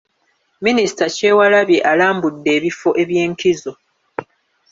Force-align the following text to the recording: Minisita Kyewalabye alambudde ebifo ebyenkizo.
Minisita 0.65 1.03
Kyewalabye 1.15 1.79
alambudde 1.91 2.49
ebifo 2.57 2.89
ebyenkizo. 3.01 3.71